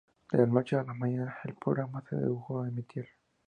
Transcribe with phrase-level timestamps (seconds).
[0.31, 3.05] De la noche a la mañana el programa se dejó de emitir.